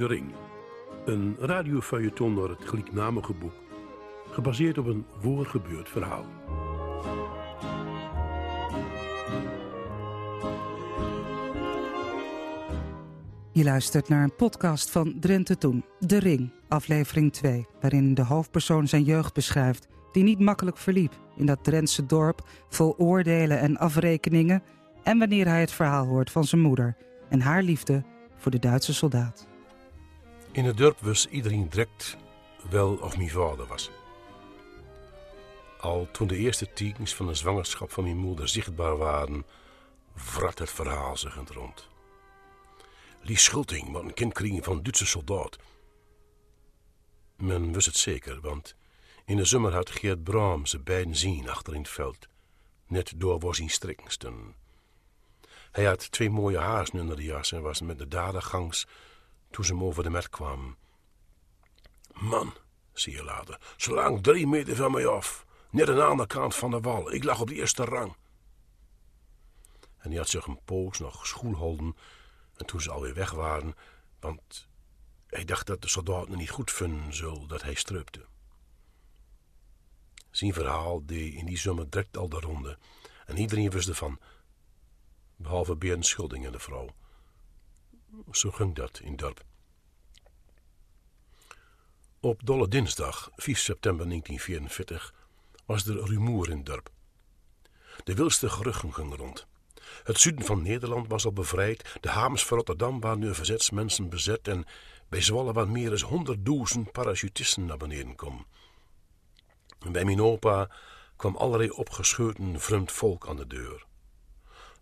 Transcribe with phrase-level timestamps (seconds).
[0.00, 0.32] De Ring.
[1.04, 3.52] Een radiofeuilleton naar het gelijknamige boek.
[4.30, 6.24] Gebaseerd op een voorgebeurd verhaal.
[13.52, 18.88] Je luistert naar een podcast van Drenthe Toen, De Ring, aflevering 2, waarin de hoofdpersoon
[18.88, 24.62] zijn jeugd beschrijft, die niet makkelijk verliep in dat Drentse dorp vol oordelen en afrekeningen,
[25.02, 26.96] en wanneer hij het verhaal hoort van zijn moeder
[27.28, 28.04] en haar liefde
[28.36, 29.49] voor de Duitse soldaat.
[30.52, 32.16] In het dorp wist iedereen direct
[32.70, 33.90] wel of mijn vader was.
[35.80, 39.46] Al toen de eerste tekens van de zwangerschap van mijn moeder zichtbaar waren,
[40.14, 41.88] vrat het verhaal zich rond.
[43.20, 45.56] Lies Schulting wat een kind van een Duitse soldaat.
[47.36, 48.74] Men wist het zeker, want
[49.24, 52.26] in de zomer had Geert Braam ze beiden zien achter in het veld.
[52.86, 54.54] Net door was zijn strikkingsten.
[55.70, 58.86] Hij had twee mooie hazen onder de jas en was met de dadergangs
[59.50, 60.76] toen ze hem over de met kwam.
[62.12, 62.54] Man,
[62.92, 65.46] zie je later, zo lang drie meter van mij af.
[65.70, 67.12] Net aan de andere kant van de wal.
[67.12, 68.16] Ik lag op de eerste rang.
[69.98, 71.96] En hij had zich een poos nog schoolholden.
[72.56, 73.74] En toen ze alweer weg waren,
[74.20, 74.68] want
[75.26, 78.26] hij dacht dat de soldaten niet goed vinden zullen dat hij streupte.
[80.30, 82.78] Zijn verhaal deed in die zomer direct al de ronde.
[83.26, 84.20] En iedereen wist ervan,
[85.36, 86.94] behalve Bernd Schulding en de vrouw.
[88.30, 89.44] Zo ging dat in dorp.
[92.20, 95.14] Op Dolle Dinsdag, 5 september 1944,
[95.66, 96.90] was er rumoer in dorp.
[98.04, 99.46] De wildste geruchten gingen rond.
[100.04, 104.48] Het zuiden van Nederland was al bevrijd, de hamers van Rotterdam waren door verzetsmensen bezet
[104.48, 104.64] en
[105.08, 108.46] bij Zwolle waren meer dan honderdduizend parachutisten naar beneden komen.
[109.78, 110.70] En bij mijn opa
[111.16, 113.88] kwam allerlei opgescheuten vreemd volk aan de deur.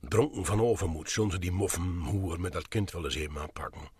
[0.01, 3.91] Dronken van overmoed, zullen ze die moffen hoer met dat kind wel eens even aanpakken.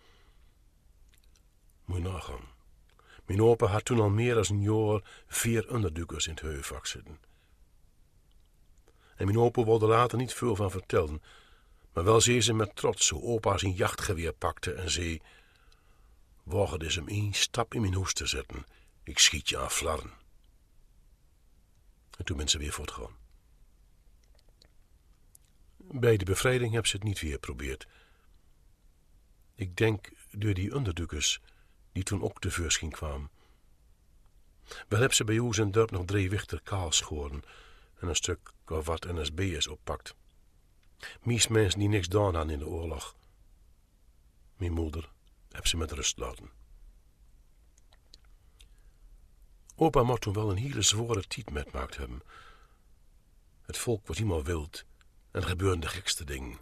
[1.85, 2.57] Moet je nagaan.
[3.25, 7.19] Mijn opa had toen al meer dan een jaar vier onderdukers in het heuvak zitten.
[9.15, 11.21] En mijn opa wilde later niet veel van vertellen,
[11.93, 15.21] maar wel zei ze met trots hoe opa zijn jachtgeweer pakte en zei:
[16.43, 18.65] Wacht eens om één stap in mijn hoes te zetten,
[19.03, 20.11] ik schiet je aan flarren.
[22.17, 23.18] En toen ben ze weer voortgegaan.
[25.91, 27.87] Bij de bevrijding heb ze het niet weer geprobeerd.
[29.55, 31.41] Ik denk door die onderdukers
[31.91, 33.29] die toen ook tevoorschijn kwamen.
[34.87, 37.43] Wel heb ze bij ons in dorp nog drie wichter kaal schoren
[37.99, 40.15] en een stuk of wat NSB'ers oppakt.
[41.21, 43.15] Mies mensen die niks hadden in de oorlog.
[44.57, 45.11] Mijn moeder
[45.51, 46.49] heb ze met rust laten.
[49.75, 52.21] Opa mocht toen wel een hele zware tijd metmaakt hebben.
[53.61, 54.87] Het volk was helemaal wild
[55.31, 56.59] en er de gekste dingen.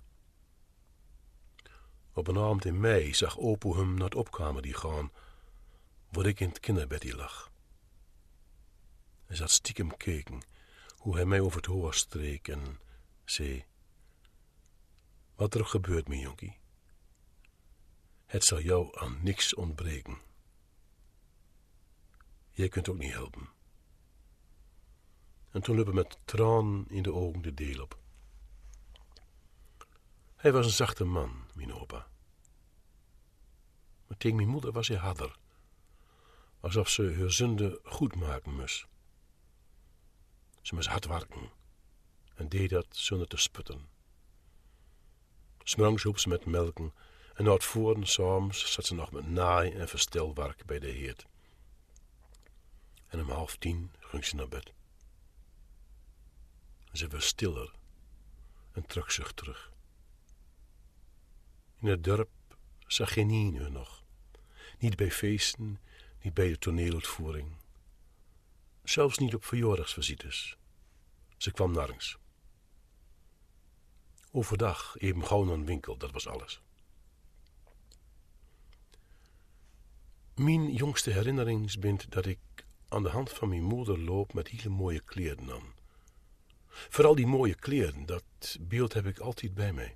[2.14, 5.12] Op een avond in mei zag opa hem naar het opkamer die gaan,
[6.12, 7.52] waar ik in het kinderbedje lag.
[9.26, 10.42] Hij zat stiekem keken
[10.98, 12.80] hoe hij mij over het hoofd streek en
[13.26, 13.66] zei:
[15.36, 16.58] Wat er gebeurt, mijn jonkie,
[18.26, 20.18] het zal jou aan niks ontbreken.
[22.52, 23.50] Jij kunt ook niet helpen.
[25.52, 28.00] En toen liep hij met traan in de ogen de deel op.
[30.38, 32.08] Hij was een zachte man, mijn opa.
[34.08, 35.38] Maar tegen mijn moeder was hij harder,
[36.60, 38.88] alsof ze haar zonde goed maken moest.
[40.62, 41.50] Ze moest hard werken
[42.36, 43.88] en deed dat zonder te sputten.
[45.64, 46.94] Smrangs hielp ze met melken
[47.34, 51.26] en na het voeren soms zat ze nog met naai en verstelwerk bij de heerd.
[53.08, 54.74] En om half tien ging ze naar bed.
[56.92, 57.74] Ze was stiller
[58.72, 59.76] en trok zich terug.
[61.80, 62.30] In het dorp
[62.88, 64.04] zag geen een nog.
[64.80, 65.80] Niet bij feesten,
[66.22, 67.56] niet bij de toneeluitvoering.
[68.84, 70.58] Zelfs niet op verjaardagsvisites.
[71.38, 72.18] Ze kwam nergens.
[74.32, 76.62] Overdag even gauw naar een winkel, dat was alles.
[80.36, 82.40] Mijn jongste herinnering bent dat ik
[82.88, 85.74] aan de hand van mijn moeder loop met hele mooie kleren aan.
[86.68, 89.96] Vooral die mooie kleren, dat beeld heb ik altijd bij mij.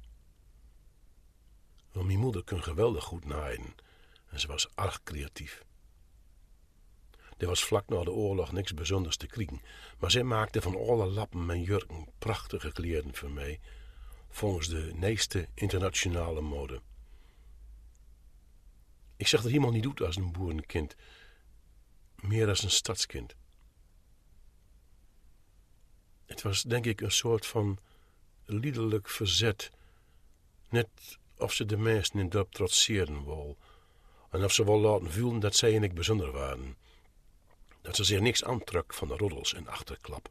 [1.91, 3.75] Want mijn moeder kon geweldig goed naaien
[4.29, 5.65] en ze was erg creatief.
[7.37, 9.61] Er was vlak na de oorlog niks bijzonders te kriegen,
[9.99, 13.59] maar zij maakte van alle lappen en jurken prachtige kleren voor mij,
[14.29, 16.81] volgens de meeste internationale mode.
[19.17, 20.95] Ik zeg dat iemand niet doet als een boerenkind,
[22.15, 23.35] meer als een stadskind.
[26.25, 27.79] Het was denk ik een soort van
[28.45, 29.71] liederlijk verzet,
[30.69, 33.57] net of ze de meesten in dorp trotseerden wol,
[34.29, 36.77] En of ze wel laten voelen dat zij en ik bijzonder waren.
[37.81, 40.29] Dat ze zich niks aantrok van de roddels en achterklap.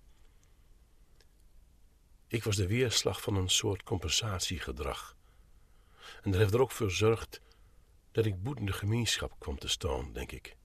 [2.26, 5.16] Ik was de weerslag van een soort compensatiegedrag.
[6.22, 7.40] En dat heeft er ook voor gezorgd
[8.12, 10.56] dat ik boetende gemeenschap kwam te staan, denk ik.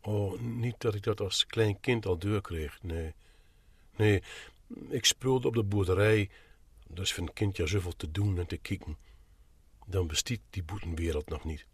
[0.00, 3.14] Oh, niet dat ik dat als klein kind al deur kreeg, nee.
[3.96, 4.22] Nee,
[4.88, 6.30] ik speelde op de boerderij.
[6.86, 8.98] Dat is voor een kind ja zoveel te doen en te kijken.
[9.86, 11.66] Dan bestiet die boetenwereld nog niet.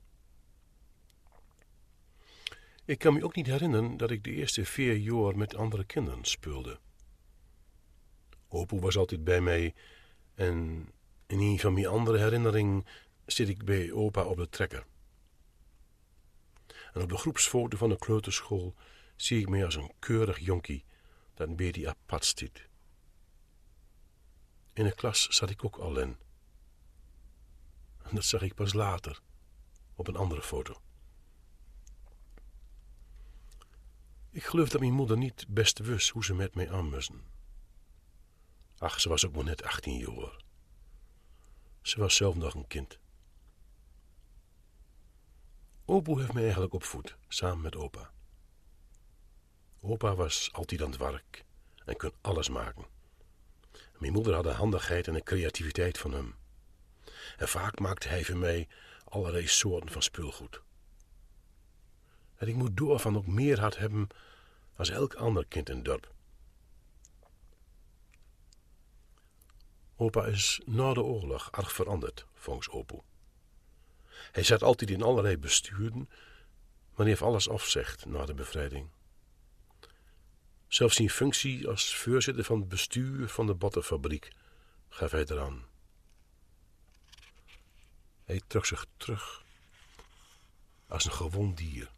[2.85, 6.25] Ik kan me ook niet herinneren dat ik de eerste vier jaar met andere kinderen
[6.25, 6.79] speelde.
[8.49, 9.75] Opoe was altijd bij mij
[10.35, 10.89] en
[11.27, 12.85] in een van mijn andere herinneringen
[13.27, 14.87] zit ik bij opa op de trekker.
[16.93, 18.75] En op de groepsfoto van de kleuterschool
[19.17, 20.85] zie ik mij als een keurig jonkie
[21.35, 22.69] dat een beetje apart stiet.
[24.81, 26.17] In de klas zat ik ook al in.
[28.03, 29.21] En dat zag ik pas later,
[29.94, 30.81] op een andere foto.
[34.31, 37.25] Ik geloof dat mijn moeder niet best wist hoe ze met mij aan moesten.
[38.79, 40.43] Ach, ze was ook maar net 18 jaar.
[41.82, 42.99] Ze was zelf nog een kind.
[45.85, 48.12] Opoe heeft mij eigenlijk opvoed, samen met opa.
[49.81, 51.44] Opa was altijd aan het werk
[51.85, 52.99] en kon alles maken.
[53.99, 56.34] Mijn moeder had de handigheid en de creativiteit van hem.
[57.37, 58.69] En vaak maakte hij voor mij
[59.05, 60.62] allerlei soorten van speelgoed.
[62.37, 64.08] En ik moet door van ook meer had hebben
[64.76, 66.12] als elk ander kind in het dorp.
[69.96, 73.02] Opa is na de oorlog erg veranderd, volgens Opoe.
[74.32, 78.88] Hij zat altijd in allerlei besturen, maar hij heeft alles afzegd na de bevrijding.
[80.70, 84.32] Zelfs zijn functie als voorzitter van het bestuur van de bottenfabriek
[84.88, 85.64] gaf hij eraan.
[88.25, 89.44] Hij trok zich terug
[90.87, 91.90] als een gewoon dier.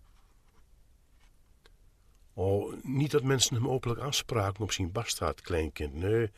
[2.33, 5.95] Oh, niet dat mensen hem openlijk aanspraken op zijn bastaard kleinkind.
[5.95, 6.31] Nee,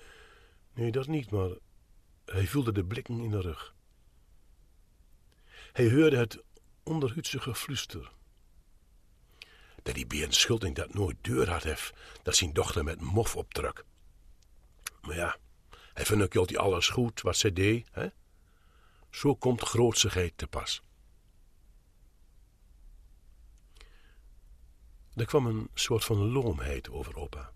[0.73, 1.51] nee, dat niet, maar
[2.25, 3.75] hij voelde de blikken in de rug.
[5.73, 6.43] Hij hoorde het
[6.83, 8.13] onderhuidse gefluister.
[9.85, 11.93] Dat die Beren Schulding dat nooit deur had hef,
[12.23, 13.85] dat zijn dochter met mof optrok.
[15.01, 15.37] Maar ja,
[15.93, 18.09] hij vindt ook altijd alles goed wat zij deed, hè?
[19.11, 20.83] Zo komt grootsigheid te pas.
[25.15, 27.53] Er kwam een soort van loomheid over opa.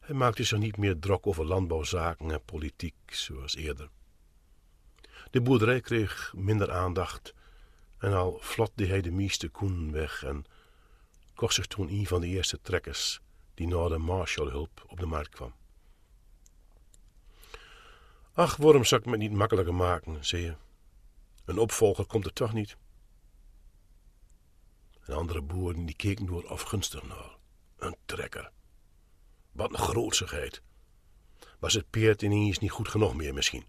[0.00, 3.90] Hij maakte zich niet meer drok over landbouwzaken en politiek zoals eerder.
[5.30, 7.34] De boerderij kreeg minder aandacht
[7.98, 10.44] en al vlotte hij de meeste koen weg en
[11.34, 13.20] kocht zich toen een van de eerste trekkers
[13.54, 15.54] die na de Marshallhulp op de markt kwam.
[18.32, 20.56] Ach, waarom zou ik me niet makkelijker maken, zei je.
[21.44, 22.76] Een opvolger komt er toch niet.
[25.04, 27.36] En andere boeren die keken door afgunstig naar.
[27.76, 28.50] Een trekker.
[29.52, 30.62] Wat een grootsigheid.
[31.58, 33.64] Was het peert ineens niet goed genoeg meer misschien?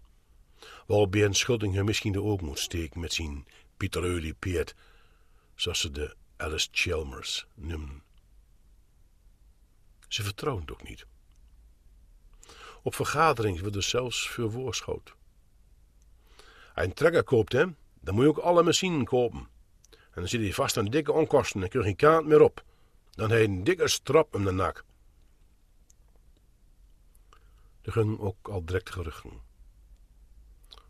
[0.86, 3.46] Wel Bernd Schulding hem misschien de oog moet steken met zijn
[3.78, 4.74] Pieter peert,
[5.54, 8.02] zoals ze de Alice Chalmers noemen.
[10.08, 11.06] Ze vertrouwen het ook niet.
[12.82, 15.14] Op vergaderingen wordt er zelfs voor voorschoot.
[16.74, 17.64] Een trekker koopt, hè,
[18.00, 19.48] dan moet je ook alle machines kopen.
[19.90, 22.64] En dan zit hij vast aan dikke onkosten en kun je geen kaart meer op.
[23.10, 24.84] Dan heeft een dikke strap om de nak.
[27.82, 29.47] Er ging ook al direct geruchten.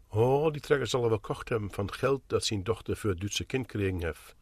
[0.08, 3.20] Oh, die trekker zal wel kocht hebben van het geld dat zijn dochter voor het
[3.20, 4.34] Duitse kind gekregen heeft.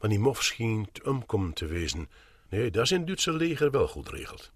[0.00, 2.10] Maar die mof scheen te omkomen te wezen.
[2.48, 4.52] Nee, dat is in het Duitse leger wel goed regeld.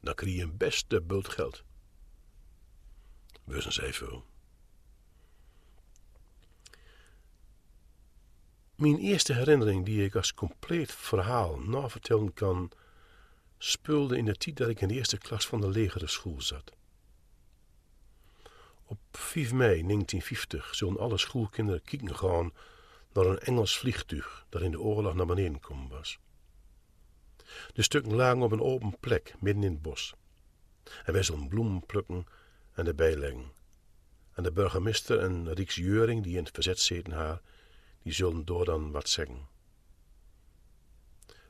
[0.00, 1.64] Dan krijg je een beste bult geld.
[3.44, 4.24] Wisten zij veel.
[8.74, 12.70] Mijn eerste herinnering die ik als compleet verhaal navertellen kan,
[13.58, 16.72] speelde in de tijd dat ik in de eerste klas van de legere school zat.
[18.86, 22.52] Op 5 mei 1950 zullen alle schoolkinderen kijken gaan
[23.12, 26.18] naar een Engels vliegtuig dat in de oorlog naar beneden gekomen was.
[27.72, 30.14] De stukken lagen op een open plek midden in het bos.
[31.04, 32.26] En wij zullen bloemen plukken
[32.72, 33.52] en erbij leggen.
[34.32, 37.40] En de burgemeester en Rieks Jeuring, die in het verzet zeten haar,
[38.02, 39.48] die zullen door dan wat zeggen.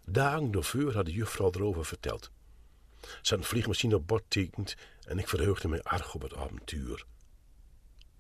[0.05, 2.31] Dagen daarvoor had de juffrouw erover verteld.
[3.23, 4.75] Een vliegmachine op bord tekend
[5.07, 7.07] en ik verheugde me erg op het avontuur.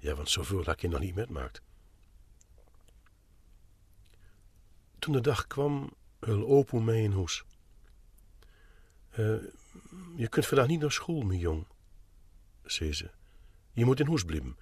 [0.04, 1.62] Ja, want zoveel had je nog niet metmaakt.
[4.99, 7.44] Toen de dag kwam, hul opoe mee in huis.
[9.11, 9.42] Uh,
[10.16, 11.66] je kunt vandaag niet naar school, mijn jong,
[12.64, 13.11] zei ze.
[13.73, 14.56] Je moet in huis blijven.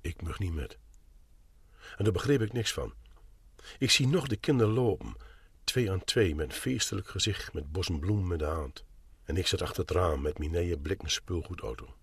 [0.00, 0.78] ik mag niet met.
[1.96, 2.94] En daar begreep ik niks van.
[3.78, 5.16] Ik zie nog de kinderen lopen,
[5.64, 8.84] twee aan twee, met een feestelijk gezicht, met bossen bloem in de hand.
[9.24, 11.96] En ik zat achter het raam met mijn nieuwe blikken speelgoedauto.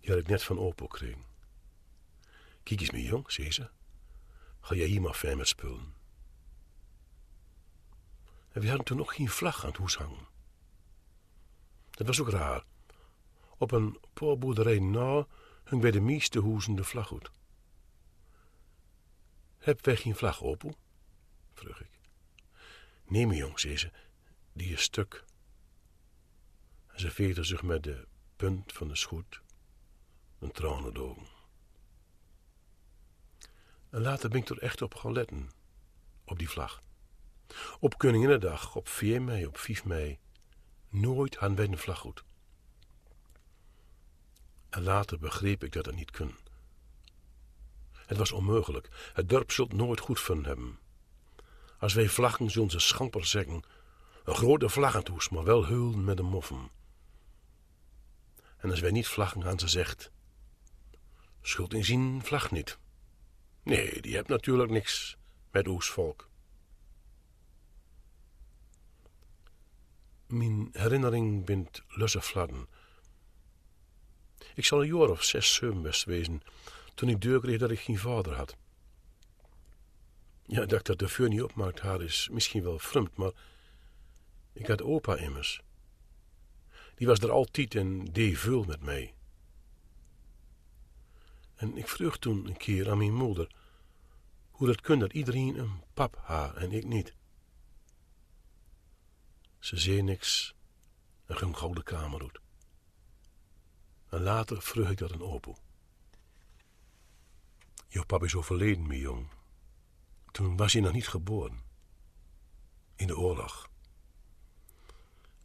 [0.00, 1.24] Die had ik net van Opel gekregen.
[2.62, 3.70] Kijk eens, mijn jong, zei ze.
[4.60, 5.94] Ga jij hier maar ver met spullen.
[8.48, 10.26] En we hadden toen nog geen vlag aan het hoes hangen.
[11.90, 12.64] Dat was ook raar.
[13.56, 15.26] Op een paar boerderij na
[15.64, 17.30] hing bij de meeste hoezen de vlag uit.
[19.58, 20.76] Heb wij geen vlag, Opel?
[21.54, 21.90] vroeg ik.
[23.04, 23.90] Nee, mijn jong, zei ze,
[24.52, 25.24] die is stuk.
[26.94, 29.42] Ze veegde zich met de punt van de schoot
[30.38, 31.26] een tranen ogen.
[33.90, 35.50] En later ben ik er echt op gaan letten,
[36.24, 36.82] op die vlag.
[37.80, 40.18] Op Koninginnedag, op 4 mei, op 5 mei,
[40.88, 42.24] nooit hadden wij een vlag goed.
[44.70, 46.34] En later begreep ik dat het niet kon.
[47.92, 48.88] Het was onmogelijk.
[49.12, 50.78] Het dorp zult nooit goed van hebben.
[51.78, 53.62] Als wij vlaggen, zullen ze schamper zeggen.
[54.24, 56.70] Een grote vlaggentoes, maar wel heulen met een moffen.
[58.56, 60.10] En als wij niet vlaggen, gaan ze zegt.
[61.40, 62.78] Schuld in zien vlag niet.
[63.62, 65.16] Nee, die hebt natuurlijk niks
[65.50, 66.28] met ons volk.
[70.26, 72.66] Mijn herinnering bindt lusse fladden.
[74.54, 76.42] Ik zal een jaar of zes, zeven best wezen,
[76.94, 78.56] toen ik deur kreeg dat ik geen vader had.
[80.44, 83.32] Ja, dat ik dat de vuur niet opmaakt haar is misschien wel vreemd, maar
[84.52, 85.60] ik had opa immers.
[86.94, 89.14] Die was er altijd en deed veel met mij.
[91.58, 93.54] En ik vroeg toen een keer aan mijn moeder
[94.50, 97.14] hoe dat kon dat iedereen een pap had en ik niet.
[99.58, 100.54] Ze zei niks
[101.26, 102.40] en ging gauw de kamer uit.
[104.08, 105.58] En later vroeg ik dat een opel.
[107.88, 109.28] Je pap is overleden, mijn jong.
[110.30, 111.62] Toen was hij nog niet geboren.
[112.96, 113.70] In de oorlog.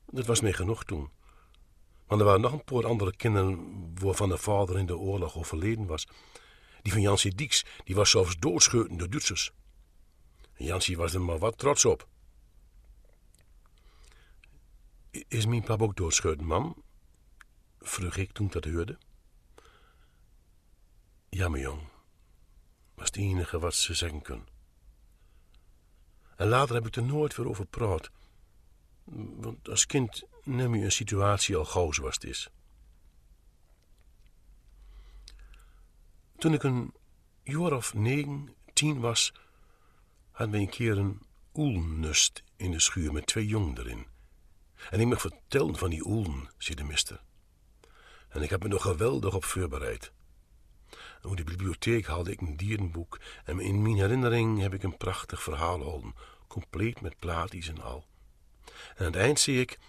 [0.05, 1.11] Dat was mij genoeg toen.
[2.07, 5.85] Want er waren nog een paar andere kinderen waarvan de vader in de oorlog overleden
[5.85, 6.07] was.
[6.81, 9.51] Die van Jansie Dieks, die was zelfs doodscheuten door Duitsers.
[10.53, 12.07] En Jansie was er maar wat trots op.
[15.27, 16.83] Is mijn pap ook doodscheuten, mam?
[17.79, 18.97] vroeg ik toen ik dat hoorde.
[21.29, 21.81] Ja, mijn jong.
[22.95, 24.47] Was het enige wat ze zeggen kunnen.
[26.35, 28.11] En later heb ik er nooit weer over gepraat.
[29.35, 32.49] Want als kind neem je een situatie al gauw zoals het is.
[36.37, 36.93] Toen ik een
[37.43, 39.33] jaar of negen, tien was,
[40.31, 41.21] hadden we een keer een
[41.53, 44.07] oelnust in de schuur met twee jongen erin.
[44.89, 47.21] En ik mag vertellen van die oelen, zei de mister.
[48.29, 50.11] En ik heb me nog geweldig op voorbereid.
[51.21, 55.43] Over de bibliotheek haalde ik een dierenboek en in mijn herinnering heb ik een prachtig
[55.43, 56.15] verhaal gehouden,
[56.47, 58.05] compleet met plaatjes en al.
[58.95, 59.79] En aan het eind zie ik,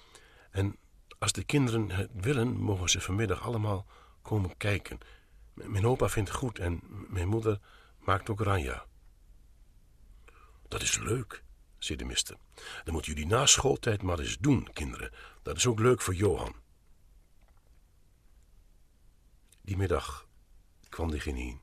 [0.55, 0.77] en
[1.19, 3.87] als de kinderen het willen, mogen ze vanmiddag allemaal
[4.23, 4.99] komen kijken.
[5.55, 7.61] Mijn opa vindt het goed en mijn moeder
[7.99, 8.87] maakt ook ranja.
[10.69, 11.45] Dat is leuk,
[11.79, 12.37] zei de mister.
[12.85, 15.13] Dan moeten jullie na schooltijd maar eens doen, kinderen.
[15.43, 16.55] Dat is ook leuk voor Johan.
[19.61, 20.27] Die middag
[20.89, 21.61] kwam die geen.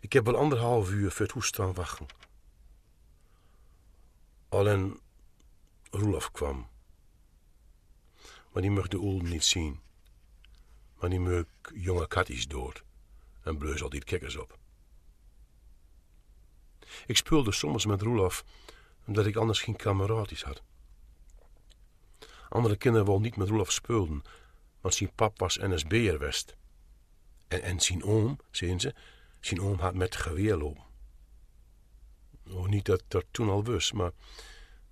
[0.00, 2.06] Ik heb wel anderhalf uur voor het hoest staan wachten.
[4.48, 5.00] Alleen
[5.90, 6.72] Roelof kwam.
[8.54, 9.80] Maar die mocht de oel niet zien.
[11.00, 12.84] Maar die meuk jonge katties dood
[13.42, 14.58] en bleus altijd kikkers op.
[17.06, 18.44] Ik speelde soms met Roelof
[19.06, 20.62] omdat ik anders geen kameraadjes had.
[22.48, 24.22] Andere kinderen wilden niet met Roelof speelden,
[24.80, 26.56] want zijn pap was NSB'er west.
[27.48, 28.94] En, en zijn oom, zien ze,
[29.40, 30.84] zijn oom had met geweer lopen.
[32.50, 34.12] Oh, niet dat dat toen al was, maar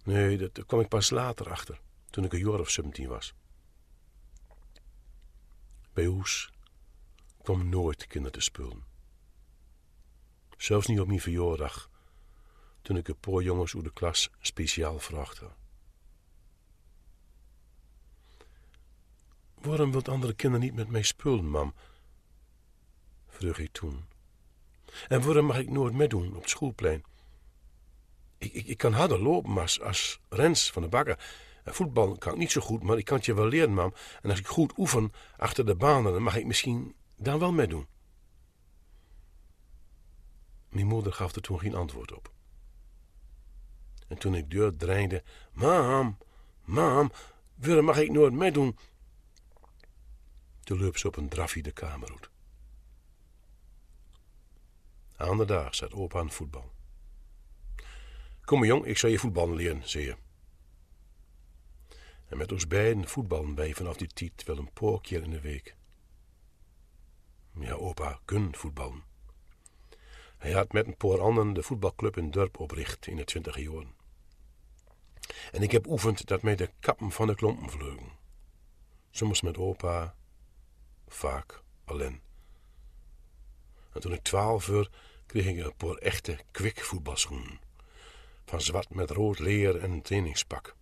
[0.05, 3.35] nee, dat, kwam ik pas later achter, toen ik een jaar of 17 was.
[5.93, 6.51] Bij ons
[7.43, 8.85] kwam nooit kinderen te spullen.
[10.57, 11.91] Zelfs niet op mijn verjaardag,
[12.83, 15.51] toen ik een paar jongens uit de klas speciaal vraagde.
[19.55, 21.75] Waarom wilt andere kinderen niet met mij spullen, mam?
[23.29, 24.05] vroeg ik toen.
[25.09, 27.05] En waarom mag ik nooit meedoen op het schoolplein?
[28.39, 31.19] Ik, ik, ik kan harder lopen als, als Rens van de Bakker.
[31.63, 33.95] En voetbal kan ik niet zo goed, maar ik kan het je wel leren, mam.
[34.23, 37.87] En als ik goed oefen achter de banen, dan mag ik misschien dan wel meedoen.
[40.69, 42.33] Mijn moeder gaf er toen geen antwoord op.
[44.09, 46.19] En toen ik deur dreinde, mam,
[46.65, 47.13] mam,
[47.55, 48.79] waarom mag ik nooit meedoen?
[50.63, 52.31] Toen loop ze op een drafje de kamer uit.
[55.17, 56.73] Aan de dag zat opa aan voetbal.
[58.45, 60.17] Kom maar jong, ik zal je voetballen leren, zei je.
[62.33, 65.41] En met ons beiden voetballen wij vanaf die tijd wel een paar keer in de
[65.41, 65.77] week.
[67.59, 69.03] Ja, opa kun voetballen.
[70.39, 73.95] Hij had met een paar anderen de voetbalclub in Dorp opricht in de twintig jaren.
[75.53, 78.13] En ik heb oefend dat mij de kappen van de klompen vleugen.
[79.11, 80.15] Soms met opa,
[81.09, 82.21] vaak alleen.
[83.93, 84.91] En toen ik twaalf werd,
[85.27, 87.61] kreeg ik een paar echte kwik voetbalschoenen.
[88.45, 90.77] Van zwart met rood leer en een trainingspak.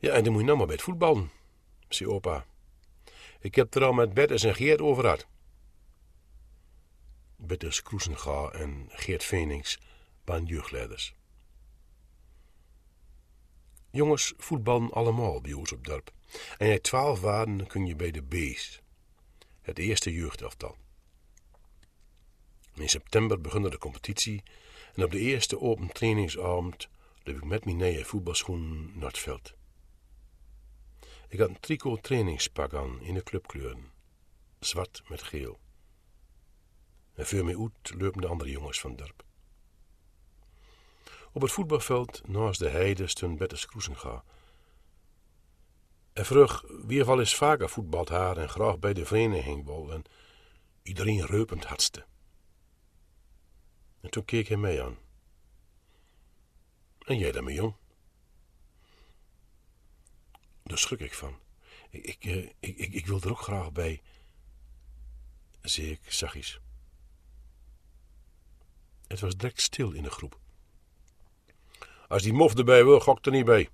[0.00, 1.30] Ja, en dan moet je nou maar bij het voetballen,
[1.88, 2.46] zei opa.
[3.40, 5.26] Ik heb er al met Bertus en Geert over gehad.
[7.36, 9.78] Bertus Kroesenga en Geert Venings
[10.24, 11.14] waren jeugdleiders.
[13.90, 16.12] Jongens voetballen allemaal bij ons op dorp.
[16.58, 18.80] En jij twaalf waren, dan kun je bij de B's.
[19.62, 20.76] Het eerste jeugdelftal.
[22.74, 24.42] In september begon de competitie
[24.94, 26.88] en op de eerste open trainingsavond
[27.22, 29.58] liep ik met mijn nieuwe voetbalschoenen naar het veld.
[31.30, 33.92] Ik had een tricot trainingspak aan in de clubkleuren.
[34.60, 35.60] Zwart met geel.
[37.14, 39.24] En voor mij uit liepen de andere jongens van dorp.
[41.32, 44.24] Op het voetbalveld naast de heide stond Bertus Kroesenga.
[46.12, 50.04] En vroeg wie al eens vaker voetbald haar en graag bij de vereniging wol en
[50.82, 52.06] iedereen reupend hartste.
[54.00, 54.98] En toen keek hij mij aan.
[56.98, 57.74] En jij mijn jong?
[60.70, 61.38] Daar schrik ik van.
[61.90, 64.02] Ik, ik, eh, ik, ik, ik wil er ook graag bij,
[65.60, 66.60] zei ik zachtjes.
[69.06, 70.38] Het was direct stil in de groep.
[72.08, 73.68] Als die mof erbij wil, gok er niet bij,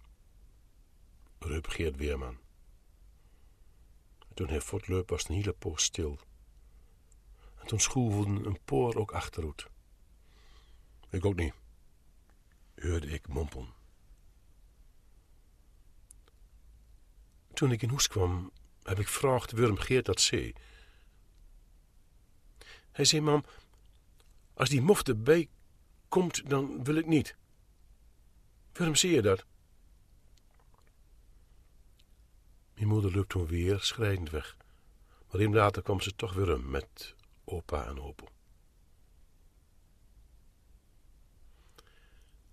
[1.38, 2.38] riep Geert Weerman.
[4.35, 6.18] Toen hij voortleep was een hele poos stil.
[7.59, 9.66] En toen schroevelden een poor ook achteruit.
[11.11, 11.54] Ik ook niet,
[12.74, 13.74] hoorde ik mompelen.
[17.57, 20.53] Toen ik in Hoes kwam, heb ik gevraagd waarom Geert dat zei.
[22.92, 23.45] Hij zei, mam,
[24.55, 25.49] als die mof erbij
[26.09, 27.37] komt, dan wil ik niet.
[28.73, 29.45] Waarom zie je dat?
[32.75, 34.57] Mijn moeder loopt toen weer schrijdend weg.
[35.31, 37.14] Maar even later kwam ze toch weer met
[37.45, 38.25] opa en opa.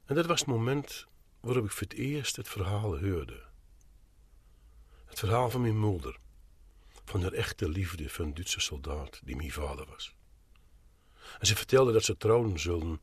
[0.05, 1.07] En dat was het moment
[1.39, 3.51] waarop ik voor het eerst het verhaal hoorde.
[5.13, 6.19] Het verhaal van mijn moeder.
[7.05, 10.15] Van haar echte liefde voor een Duitse soldaat die mijn vader was.
[11.39, 13.01] En ze vertelde dat ze trouwen zullen,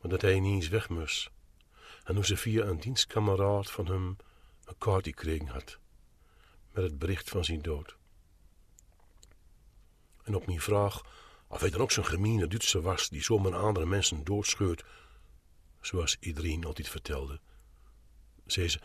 [0.00, 1.30] maar dat hij eens weg moest.
[2.04, 4.16] En hoe ze via een dienstkameraad van hem
[4.64, 5.78] een kaart gekregen had.
[6.72, 7.96] Met het bericht van zijn dood.
[10.22, 11.02] En op mijn vraag
[11.46, 14.84] of hij dan ook zo'n gemene Duitser was die zomaar andere mensen doodscheurt,
[15.80, 17.40] zoals iedereen altijd vertelde,
[18.46, 18.80] zei ze: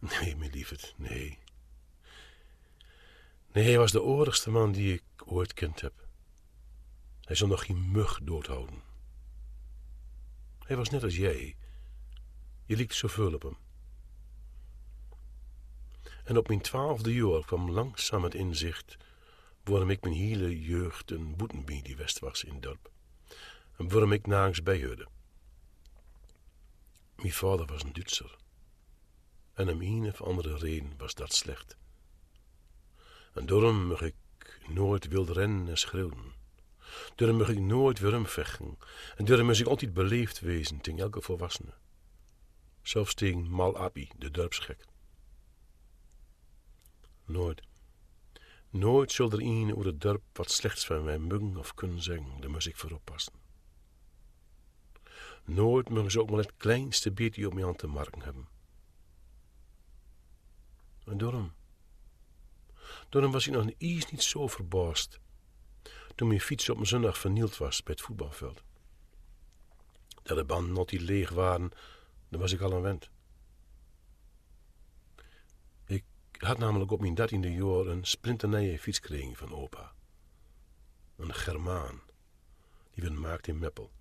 [0.00, 1.41] Nee, mijn lieverd, nee.
[3.52, 6.06] Nee, hij was de oorigste man die ik ooit kent heb.
[7.20, 8.82] Hij zal nog geen mug doodhouden.
[10.58, 11.56] Hij was net als jij.
[12.64, 13.56] Je liet zoveel op hem.
[16.24, 18.96] En op mijn twaalfde jaar kwam langzaam het inzicht
[19.64, 22.90] waarom ik mijn hele jeugd een boetenbie die west was in het dorp.
[23.76, 25.08] En waarom ik nergens bijhoorde.
[27.16, 28.36] Mijn vader was een Duitser.
[29.54, 31.76] En om een of andere reden was dat slecht.
[33.32, 34.14] En daarom mag ik
[34.68, 36.32] nooit wild rennen en schreeuwen.
[37.14, 38.78] Daarom mag ik nooit weer vechten.
[39.16, 41.74] En daarom moet ik altijd beleefd wezen tegen elke volwassene.
[42.82, 44.84] Zelfs tegen Mal Abi, de dorpsgek.
[47.24, 47.62] Nooit.
[48.70, 52.40] Nooit zal er een over het dorp wat slechts van mij muggen of kunnen zeggen,
[52.40, 53.32] daar moet ik voor oppassen.
[55.44, 58.48] Nooit mogen ze ook maar het kleinste beetje op mij aan te marken hebben.
[61.04, 61.52] En daarom,
[63.12, 65.20] daarom was ik nog eens niet zo verbaasd
[66.14, 68.62] toen mijn fiets op mijn zondag vernield was bij het voetbalveld.
[70.22, 71.70] Dat de banden nog die leeg waren,
[72.28, 73.10] daar was ik al aan wend.
[75.84, 79.92] Ik had namelijk op mijn dertiende jaar een splinternieuwe fiets gekregen van opa.
[81.16, 82.00] Een Germaan,
[82.90, 83.92] die werd gemaakt in Meppel.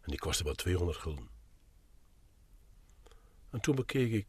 [0.00, 1.28] En die kostte wel 200 gulden.
[3.50, 4.26] En toen bekeek ik.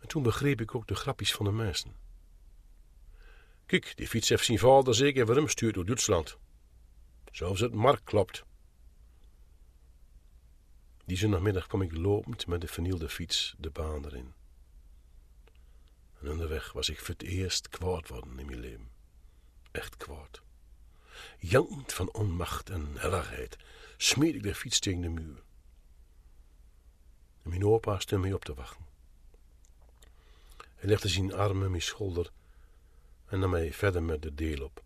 [0.00, 1.96] En toen begreep ik ook de grapjes van de mensen.
[3.66, 6.38] Kijk, die fiets heeft zijn vader zeker weer stuurt door Duitsland.
[7.30, 8.44] Zoals het markt klopt.
[11.04, 14.34] Die zondagmiddag kwam ik lopend met de vernielde fiets de baan erin.
[16.20, 18.90] En onderweg was ik voor het eerst kwaad worden in mijn leven.
[19.70, 20.42] echt kwaad.
[21.38, 23.56] Jankend van onmacht en helligheid
[23.96, 25.42] smeed ik de fiets tegen de muur.
[27.42, 28.89] En mijn opa stond mij op te wachten.
[30.80, 32.30] Hij legde zijn armen in mijn schouder
[33.26, 34.84] en nam mij verder met de deel op.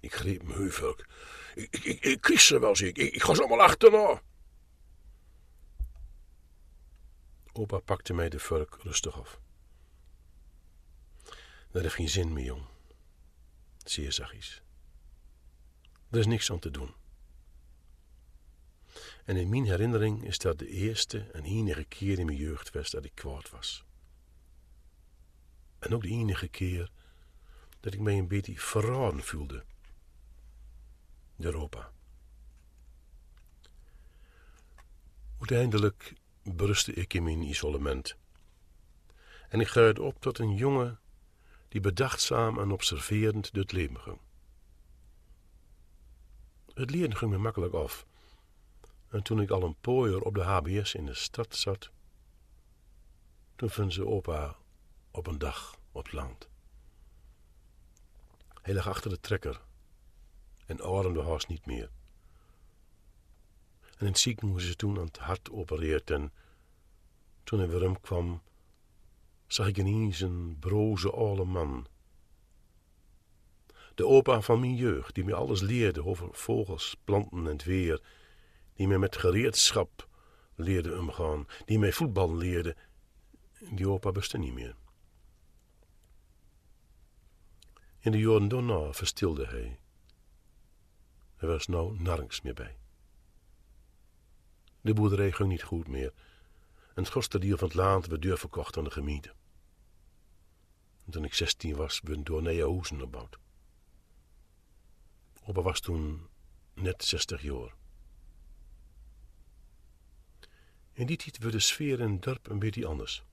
[0.00, 1.06] Ik greep mijn heuvelk.
[1.54, 2.96] Ik, ik, ik, ik ze wel, zie ik.
[2.98, 3.22] ik.
[3.22, 4.22] Ga ze allemaal achterna.
[7.52, 9.40] Opa pakte mij de vurk rustig af.
[11.70, 12.64] Dat heeft geen zin meer, jong.
[13.84, 14.62] Zeer zachtjes.
[16.10, 16.94] Er is niks aan te doen.
[19.24, 23.04] En in mijn herinnering is dat de eerste en enige keer in mijn jeugd dat
[23.04, 23.86] ik kwaad was.
[25.78, 26.90] En ook de enige keer
[27.80, 29.64] dat ik mij een beetje verraden voelde.
[31.36, 31.92] Europa.
[35.38, 38.16] Uiteindelijk berustte ik in mijn isolement.
[39.48, 41.00] En ik groeide op tot een jongen
[41.68, 44.18] die bedachtzaam en observerend door het leven ging.
[46.74, 48.06] Het leren ging me makkelijk af.
[49.08, 51.90] En toen ik al een pooier op de HBS in de stad zat,
[53.56, 54.56] toen vond ze opa
[55.18, 56.48] op een dag op het land.
[58.62, 59.60] Hij lag achter de trekker
[60.66, 61.90] en ademde haast niet meer.
[63.80, 66.32] En in het ziekenhuis toen aan het hart opereerd en
[67.44, 68.42] toen hij weer kwam,
[69.46, 71.86] zag ik ineens een broze oude man.
[73.94, 78.02] De opa van mijn jeugd, die me alles leerde over vogels, planten en weer,
[78.74, 80.08] die me met gereedschap
[80.54, 82.76] leerde omgaan, die mij voetbal leerde,
[83.70, 84.76] die opa bestond niet meer.
[87.98, 89.78] In de daarna verstilde hij.
[91.36, 92.76] Er was nou nergens meer bij.
[94.80, 96.12] De boerderij ging niet goed meer.
[96.94, 99.34] En het grootste deel van het land werd deur verkocht aan de gemeente.
[101.04, 103.38] En toen ik zestien was, werden door nieuwe huizen gebouwd.
[105.44, 106.28] Opa was toen
[106.74, 107.74] net zestig jaar.
[110.92, 113.24] In die tijd werd de sfeer in het dorp een beetje anders.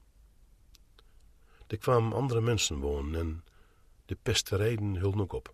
[1.68, 3.44] Er kwamen andere mensen wonen en
[4.06, 5.54] de pesterijen hielden ook op.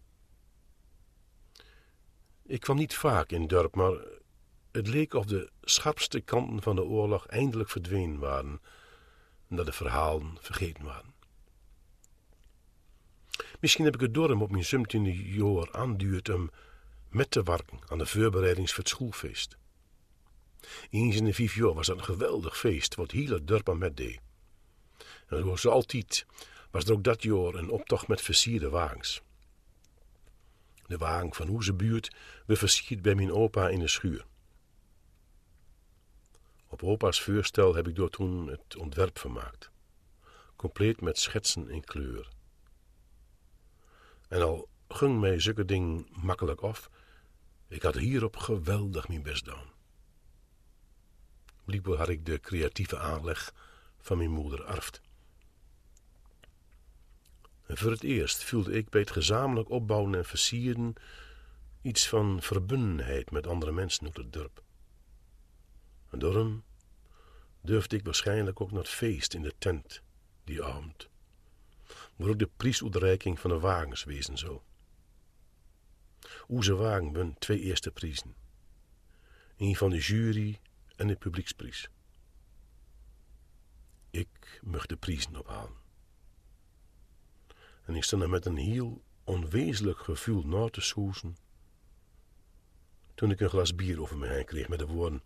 [2.44, 3.94] Ik kwam niet vaak in dorp, maar
[4.72, 8.62] het leek of de scherpste kanten van de oorlog eindelijk verdwenen waren
[9.48, 11.14] en dat de verhalen vergeten waren.
[13.60, 16.52] Misschien heb ik het dorp op mijn zumtiende jaar aanduurd om
[17.10, 19.58] met te werken aan de voorbereidings voor het schoolfeest.
[20.90, 23.78] Eens in de vijf jaar was dat een geweldig feest, wat heel het dorp aan
[23.78, 24.20] met deed.
[25.28, 26.26] En zoals altijd
[26.72, 29.22] was er ook dat jaar een optocht met versierde wagens.
[30.86, 34.26] De wagen van onze buurt werd versierd bij mijn opa in de schuur.
[36.68, 39.70] Op opa's voorstel heb ik door toen het ontwerp vermaakt.
[40.56, 42.28] Compleet met schetsen in kleur.
[44.28, 46.90] En al ging mij zulke ding makkelijk af,
[47.68, 49.70] ik had hierop geweldig mijn best gedaan.
[51.66, 53.54] Blijkbaar had ik de creatieve aanleg
[54.00, 55.02] van mijn moeder arft.
[57.72, 60.94] En voor het eerst voelde ik bij het gezamenlijk opbouwen en versieren
[61.82, 64.64] iets van verbundenheid met andere mensen uit het dorp.
[66.10, 66.64] En daarom
[67.62, 70.02] durfde ik waarschijnlijk ook naar het feest in de tent
[70.44, 71.10] die avond,
[72.16, 74.60] waar ook de prijsuitreiking van de wagens wezen zou.
[76.48, 78.36] Onze wagen won twee eerste prijzen.
[79.58, 80.60] Een van de jury
[80.96, 81.90] en de publieksprijs.
[84.10, 85.81] Ik mocht de prijzen ophalen.
[87.92, 91.38] En ik stond met een heel onwezenlijk gevoel na te soezen.
[93.16, 95.22] Toen ik een glas bier over me heen kreeg met de woorden: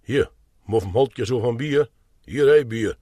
[0.00, 0.30] Hier,
[0.64, 1.90] mof een zo van bier.
[2.24, 2.98] Hier, hé, bier.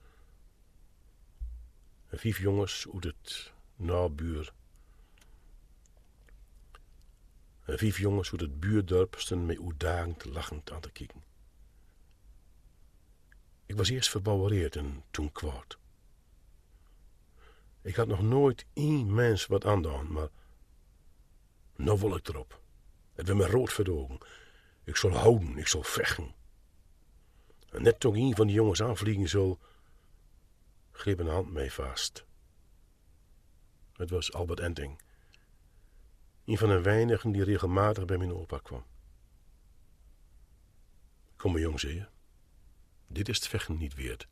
[2.07, 4.53] En vijf jongens uit het nabuur.
[7.65, 11.23] En vijf jongens uit het buurdorp stonden mij uitdagend lachend aan te kijken.
[13.65, 15.77] Ik was eerst verbouwereerd en toen kwaad.
[17.85, 20.29] Ik had nog nooit één mens wat aandaan, maar
[21.75, 22.61] nou wil ik erop.
[23.13, 24.17] Het werd me rood verdogen.
[24.83, 26.35] Ik zal houden, ik zal vechten.
[27.69, 29.59] En net toen een van die jongens aanvliegen zo,
[30.91, 32.25] greep een hand mij vast.
[33.93, 35.01] Het was Albert Enting.
[36.45, 38.85] Een van de weinigen die regelmatig bij mijn opa kwam.
[41.35, 42.07] Kom maar jong.
[43.07, 44.27] Dit is het vechten niet weerd.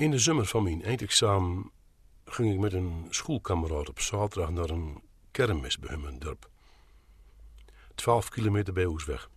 [0.00, 1.70] In de zomer van mijn eindexamen
[2.24, 6.50] ging ik met een schoolkameraad op zaterdag naar een kermis bij hem dorp.
[7.94, 9.30] Twaalf kilometer bij weg.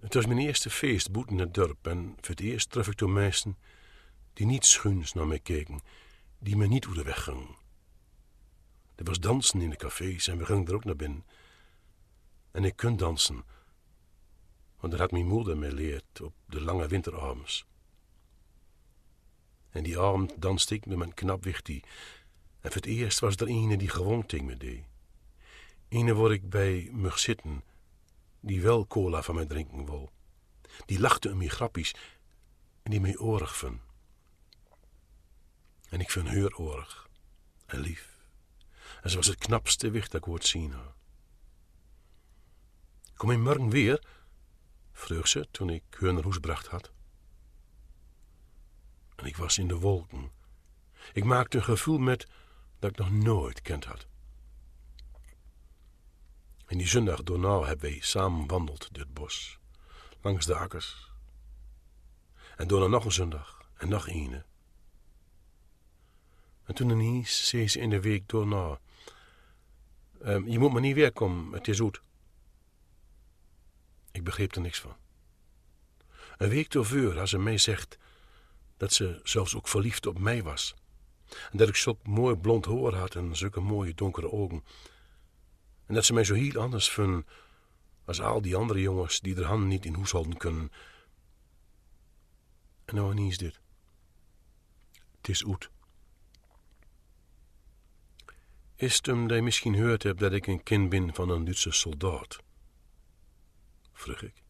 [0.00, 3.10] Het was mijn eerste feest boeten het dorp en voor het eerst tref ik door
[3.10, 3.56] mensen
[4.32, 5.80] die niet schuins naar mij keken,
[6.38, 7.56] die me niet over de weg ging.
[8.94, 11.24] Er was dansen in de cafés en we gingen er ook naar binnen.
[12.50, 13.44] En ik kon dansen,
[14.80, 17.66] want dat had mijn moeder me leerd op de lange winteravonds.
[19.76, 21.84] En die avond danste ik met mijn knap wichtie.
[22.60, 24.84] En voor het eerst was er een die gewoon tegen me deed.
[25.88, 27.64] Ene waar ik bij mug zitten,
[28.40, 30.10] die wel cola van mij drinken wil.
[30.86, 31.94] Die lachte om mijn grappies
[32.82, 33.80] en die mij orig vond.
[35.88, 37.08] En ik vind haar orig
[37.66, 38.16] en lief.
[39.02, 40.94] En ze was het knapste wicht dat ik ooit zien had.
[43.14, 44.06] Kom je morgen weer?
[44.92, 46.94] vroeg ze toen ik naar huis bracht had.
[49.26, 50.30] Ik was in de wolken.
[51.12, 52.26] Ik maakte een gevoel met
[52.78, 54.06] dat ik nog nooit kend had.
[56.66, 59.58] En die zondag daarna hebben wij samen wandeld door het bos,
[60.20, 61.10] langs de akkers.
[62.56, 64.42] En daarna nog een zondag en nog een.
[66.64, 68.80] En toen ineens zei ze in de week daarna:
[70.24, 72.00] um, Je moet maar niet weer komen, het is goed.
[74.10, 74.96] Ik begreep er niks van.
[76.36, 77.98] Een week daarvoor had ze mij zegt
[78.76, 80.74] dat ze zelfs ook verliefd op mij was.
[81.50, 84.64] En dat ik zulk mooi blond haar had en zulke mooie donkere ogen.
[85.86, 87.26] En dat ze mij zo heel anders vond
[88.04, 90.72] als al die andere jongens die er handen niet in huis houden kunnen.
[92.84, 93.60] En nou niet is dit.
[95.16, 95.70] Het is oet.
[98.76, 101.72] Is het omdat je misschien gehoord hebt dat ik een kind ben van een Duitse
[101.72, 102.38] soldaat?
[103.92, 104.42] Vroeg ik.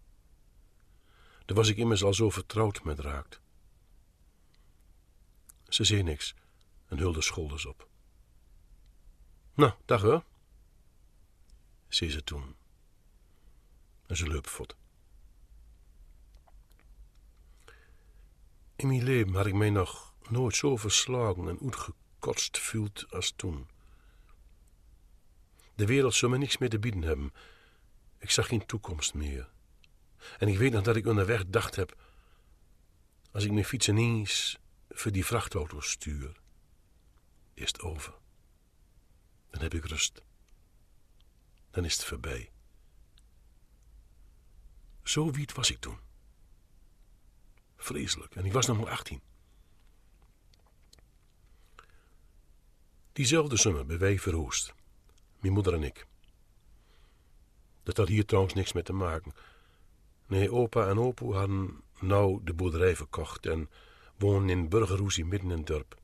[1.44, 3.40] Daar was ik immers al zo vertrouwd met raakt.
[5.76, 6.34] Ze zei niks
[6.86, 7.88] en hulde schouders op.
[9.54, 10.24] Nou, dag hoor,
[11.88, 12.56] zei ze toen.
[14.06, 14.76] En ze liep.
[18.76, 23.68] In mijn leven had ik mij nog nooit zo verslagen en uitgekotst voelt als toen.
[25.74, 27.32] De wereld zou me niks meer te bieden hebben.
[28.18, 29.50] Ik zag geen toekomst meer.
[30.38, 31.96] En ik weet nog dat ik onderweg dacht heb...
[33.32, 34.58] als ik mijn fiets ineens
[34.98, 36.40] voor die vrachtauto stuur,
[37.54, 38.14] is het over.
[39.50, 40.22] Dan heb ik rust.
[41.70, 42.50] Dan is het voorbij.
[45.02, 45.98] Zo wiet was ik toen.
[47.76, 48.34] Vreselijk.
[48.34, 49.20] En ik was nog maar 18.
[53.12, 54.20] Diezelfde zomer bij wij.
[55.40, 56.06] Mijn moeder en ik.
[57.82, 59.34] Dat had hier trouwens niks mee te maken.
[60.26, 63.70] Nee, opa en opa hadden nou de boerderij verkocht en
[64.18, 65.96] woonden in Burgerhoesie midden in het dorp.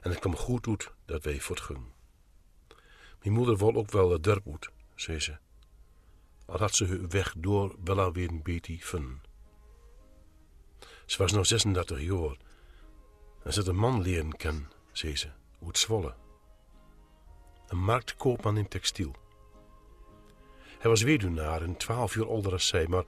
[0.00, 1.92] En het kwam goed uit dat wij voortgingen.
[3.22, 5.36] Mijn moeder wil ook wel het dorp uit, zei ze.
[6.46, 9.20] Al had ze hun weg door wel alweer een beetje fun.
[11.06, 12.36] Ze was nog 36 jaar
[13.42, 15.28] en ze had een man leren kennen, zei ze,
[15.66, 16.14] uit Zwolle.
[17.66, 19.14] Een marktkoopman in textiel.
[20.78, 23.04] Hij was weduwnaar en twaalf jaar ouder als zij, maar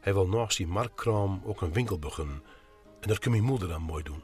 [0.00, 2.42] hij wil naast die marktkraam ook een winkel beginnen.
[3.06, 4.22] En dat kan mijn moeder dan mooi doen.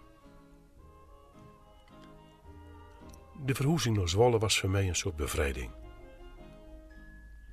[3.45, 5.71] De verhoezing naar Zwolle was voor mij een soort bevrijding.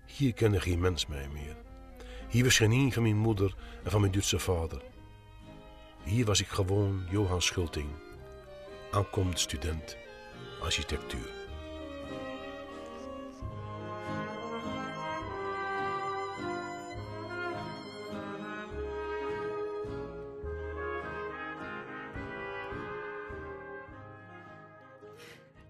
[0.05, 1.55] Hier kende geen mens mij meer.
[2.29, 4.81] Hier was geen van mijn moeder en van mijn Duitse vader.
[6.03, 7.89] Hier was ik gewoon Johan Schulting,
[8.91, 9.97] aankomend student
[10.61, 11.38] architectuur.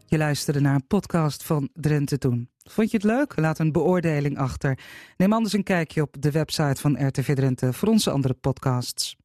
[0.09, 2.49] Je luisterde naar een podcast van Drenthe Toen.
[2.57, 3.37] Vond je het leuk?
[3.37, 4.79] Laat een beoordeling achter.
[5.17, 9.18] Neem anders een kijkje op de website van RTV Drenthe voor onze andere podcasts.